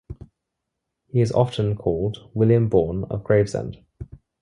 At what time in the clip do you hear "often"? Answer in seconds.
1.31-1.75